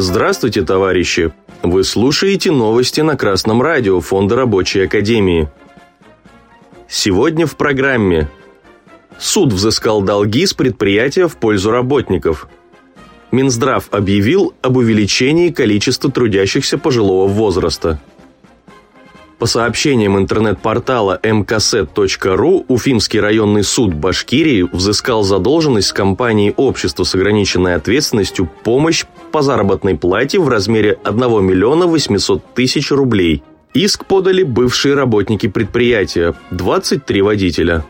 Здравствуйте, 0.00 0.62
товарищи! 0.62 1.32
Вы 1.64 1.82
слушаете 1.82 2.52
новости 2.52 3.00
на 3.00 3.16
Красном 3.16 3.60
радио 3.60 4.00
Фонда 4.00 4.36
Рабочей 4.36 4.84
Академии. 4.84 5.48
Сегодня 6.88 7.46
в 7.46 7.56
программе 7.56 8.28
Суд 9.18 9.52
взыскал 9.52 10.02
долги 10.02 10.46
с 10.46 10.54
предприятия 10.54 11.26
в 11.26 11.36
пользу 11.36 11.72
работников. 11.72 12.48
Минздрав 13.32 13.88
объявил 13.90 14.54
об 14.62 14.76
увеличении 14.76 15.48
количества 15.48 16.12
трудящихся 16.12 16.78
пожилого 16.78 17.26
возраста– 17.26 18.00
по 19.38 19.46
сообщениям 19.46 20.18
интернет-портала 20.18 21.20
mkset.ru, 21.22 22.64
Уфимский 22.66 23.20
районный 23.20 23.62
суд 23.62 23.94
Башкирии 23.94 24.62
взыскал 24.62 25.22
задолженность 25.22 25.88
с 25.88 25.92
компанией 25.92 26.52
«Общество 26.56 27.04
с 27.04 27.14
ограниченной 27.14 27.76
ответственностью» 27.76 28.50
помощь 28.64 29.04
по 29.30 29.42
заработной 29.42 29.96
плате 29.96 30.40
в 30.40 30.48
размере 30.48 30.98
1 31.04 31.44
миллиона 31.44 31.86
800 31.86 32.54
тысяч 32.54 32.90
рублей. 32.90 33.44
Иск 33.74 34.06
подали 34.06 34.42
бывшие 34.42 34.94
работники 34.94 35.46
предприятия, 35.46 36.34
23 36.50 37.22
водителя. 37.22 37.84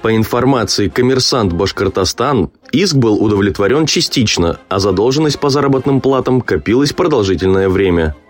По 0.00 0.16
информации 0.16 0.88
«Коммерсант 0.88 1.52
Башкортостан», 1.52 2.50
иск 2.72 2.94
был 2.94 3.22
удовлетворен 3.22 3.84
частично, 3.86 4.60
а 4.68 4.78
задолженность 4.78 5.40
по 5.40 5.50
заработным 5.50 6.00
платам 6.00 6.40
копилась 6.40 6.94
продолжительное 6.94 7.68
время– 7.68 8.14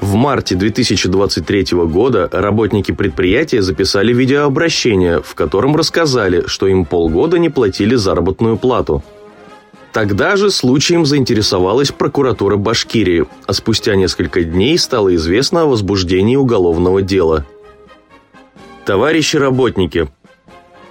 в 0.00 0.14
марте 0.14 0.54
2023 0.54 1.66
года 1.86 2.28
работники 2.30 2.92
предприятия 2.92 3.62
записали 3.62 4.12
видеообращение, 4.12 5.20
в 5.20 5.34
котором 5.34 5.74
рассказали, 5.74 6.44
что 6.46 6.66
им 6.68 6.84
полгода 6.84 7.38
не 7.38 7.48
платили 7.50 7.94
заработную 7.96 8.56
плату. 8.56 9.02
Тогда 9.92 10.36
же 10.36 10.50
случаем 10.50 11.04
заинтересовалась 11.04 11.90
прокуратура 11.90 12.56
Башкирии, 12.56 13.26
а 13.46 13.52
спустя 13.52 13.96
несколько 13.96 14.44
дней 14.44 14.78
стало 14.78 15.14
известно 15.16 15.62
о 15.62 15.66
возбуждении 15.66 16.36
уголовного 16.36 17.02
дела. 17.02 17.44
Товарищи 18.84 19.36
работники, 19.36 20.08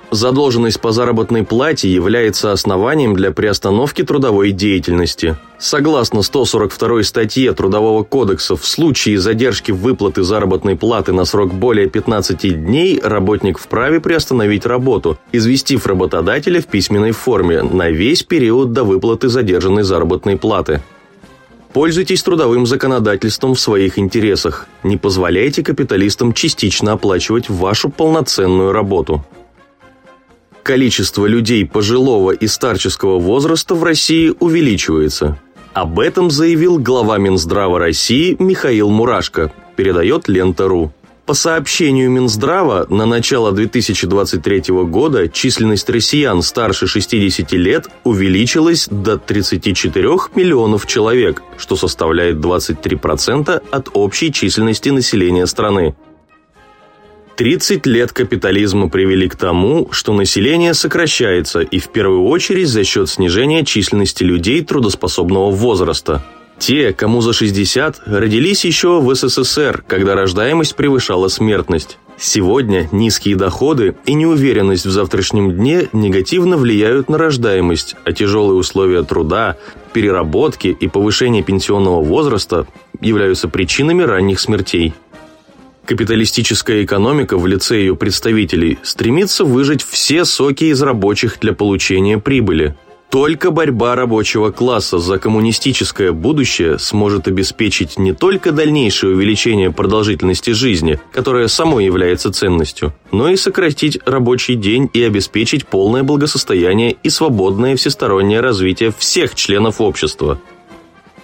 Задолженность 0.10 0.80
по 0.80 0.94
заработной 0.94 1.44
плате 1.44 1.92
является 1.92 2.54
основанием 2.54 3.14
для 3.14 3.32
приостановки 3.32 4.04
трудовой 4.04 4.52
деятельности. 4.52 5.36
Согласно 5.60 6.22
142 6.22 7.04
статье 7.04 7.52
Трудового 7.52 8.04
кодекса, 8.04 8.56
в 8.56 8.66
случае 8.66 9.20
задержки 9.20 9.72
выплаты 9.72 10.24
заработной 10.24 10.78
платы 10.78 11.12
на 11.12 11.26
срок 11.26 11.54
более 11.54 11.90
15 11.90 12.64
дней 12.64 13.02
работник 13.04 13.60
вправе 13.60 14.00
приостановить 14.00 14.66
работу, 14.66 15.18
известив 15.34 15.86
работодателя 15.86 16.62
в 16.62 16.68
письменной 16.68 17.12
форме 17.12 17.62
на 17.62 17.90
весь 17.90 18.24
период 18.24 18.72
до 18.72 18.86
выплаты 18.86 19.28
задержанной 19.28 19.84
заработной 19.84 20.38
платы. 20.38 20.82
Пользуйтесь 21.74 22.24
трудовым 22.24 22.66
законодательством 22.66 23.56
в 23.56 23.60
своих 23.60 24.00
интересах. 24.00 24.68
Не 24.84 24.96
позволяйте 24.96 25.64
капиталистам 25.64 26.32
частично 26.32 26.94
оплачивать 26.94 27.50
вашу 27.50 27.90
полноценную 27.90 28.72
работу 28.72 29.26
количество 30.68 31.26
людей 31.26 31.66
пожилого 31.66 32.32
и 32.32 32.46
старческого 32.46 33.20
возраста 33.20 33.74
в 33.74 33.84
России 33.86 34.34
увеличивается. 34.42 35.40
Об 35.74 35.98
этом 35.98 36.30
заявил 36.30 36.78
глава 36.78 37.18
Минздрава 37.18 37.80
России 37.80 38.36
Михаил 38.38 38.90
Мурашко, 38.90 39.54
передает 39.78 40.28
Лента.ру. 40.28 40.92
По 41.26 41.34
сообщению 41.34 42.12
Минздрава, 42.12 42.86
на 42.90 43.06
начало 43.06 43.54
2023 43.54 44.64
года 44.84 45.30
численность 45.30 45.90
россиян 45.90 46.42
старше 46.42 46.86
60 46.86 47.50
лет 47.54 47.88
увеличилась 48.04 48.88
до 48.92 49.18
34 49.18 50.10
миллионов 50.36 50.86
человек, 50.86 51.44
что 51.58 51.78
составляет 51.78 52.38
23% 52.38 53.64
от 53.72 53.90
общей 53.94 54.34
численности 54.34 54.90
населения 54.90 55.48
страны. 55.48 55.96
30 57.38 57.86
лет 57.86 58.14
капитализма 58.14 58.90
привели 58.90 59.30
к 59.30 59.36
тому, 59.36 59.90
что 59.92 60.12
население 60.14 60.74
сокращается 60.74 61.60
и 61.60 61.78
в 61.78 61.90
первую 61.90 62.24
очередь 62.24 62.68
за 62.68 62.84
счет 62.84 63.10
снижения 63.10 63.64
численности 63.64 64.24
людей 64.24 64.64
трудоспособного 64.64 65.52
возраста. 65.52 66.26
Те, 66.58 66.94
кому 66.94 67.22
за 67.22 67.34
60, 67.34 68.02
родились 68.08 68.66
еще 68.66 69.00
в 69.00 69.14
СССР, 69.14 69.84
когда 69.88 70.16
рождаемость 70.16 70.76
превышала 70.76 71.28
смертность. 71.28 72.00
Сегодня 72.18 72.90
низкие 72.92 73.36
доходы 73.36 73.96
и 74.08 74.16
неуверенность 74.16 74.88
в 74.88 74.92
завтрашнем 74.92 75.52
дне 75.52 75.90
негативно 75.94 76.58
влияют 76.58 77.08
на 77.08 77.20
рождаемость, 77.20 77.96
а 78.04 78.14
тяжелые 78.14 78.58
условия 78.58 79.04
труда, 79.04 79.58
переработки 79.94 80.70
и 80.70 80.88
повышение 80.88 81.44
пенсионного 81.44 82.02
возраста 82.02 82.66
являются 83.00 83.48
причинами 83.48 84.02
ранних 84.02 84.40
смертей. 84.40 84.96
Капиталистическая 85.88 86.84
экономика 86.84 87.38
в 87.38 87.48
лице 87.48 87.78
ее 87.80 87.96
представителей 87.96 88.78
стремится 88.84 89.46
выжать 89.46 89.82
все 89.82 90.26
соки 90.26 90.66
из 90.66 90.82
рабочих 90.82 91.40
для 91.40 91.54
получения 91.54 92.18
прибыли. 92.18 92.76
Только 93.10 93.52
борьба 93.52 93.96
рабочего 93.96 94.52
класса 94.52 95.00
за 95.00 95.18
коммунистическое 95.18 96.12
будущее 96.12 96.78
сможет 96.78 97.30
обеспечить 97.30 97.98
не 97.98 98.12
только 98.12 98.52
дальнейшее 98.52 99.16
увеличение 99.16 99.72
продолжительности 99.72 100.50
жизни, 100.50 101.00
которое 101.14 101.48
само 101.48 101.80
является 101.80 102.34
ценностью, 102.34 102.94
но 103.14 103.30
и 103.30 103.38
сократить 103.38 103.98
рабочий 104.06 104.56
день 104.56 104.90
и 104.92 105.02
обеспечить 105.02 105.66
полное 105.66 106.04
благосостояние 106.04 106.98
и 107.02 107.10
свободное 107.10 107.78
всестороннее 107.78 108.42
развитие 108.42 108.94
всех 108.98 109.36
членов 109.36 109.80
общества– 109.80 110.42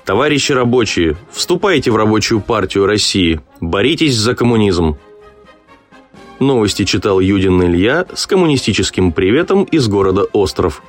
Товарищи 0.06 0.52
рабочие, 0.52 1.16
вступайте 1.32 1.90
в 1.90 1.96
рабочую 1.96 2.42
партию 2.42 2.86
России, 2.86 3.40
боритесь 3.62 4.16
за 4.16 4.36
коммунизм. 4.36 4.98
Новости 6.40 6.84
читал 6.84 7.22
Юдин 7.22 7.64
Илья 7.64 8.06
с 8.14 8.28
коммунистическим 8.28 9.14
приветом 9.14 9.64
из 9.64 9.88
города 9.88 10.24
Остров. 10.34 10.84